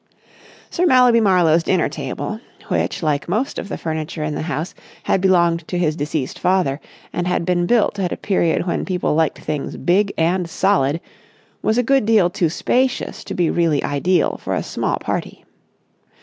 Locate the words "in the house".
4.23-4.73